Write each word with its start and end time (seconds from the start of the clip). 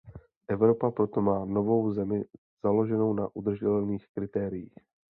Evropa 0.47 0.91
proto 0.91 1.21
má 1.21 1.45
novou 1.45 1.91
zemi 1.91 2.25
založenou 2.63 3.13
na 3.13 3.29
udržitelných 3.35 4.05
kritériích. 4.15 4.73